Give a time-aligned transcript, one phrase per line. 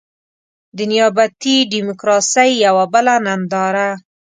[0.77, 3.89] د نيابتي ډيموکراسۍ يوه بله ننداره.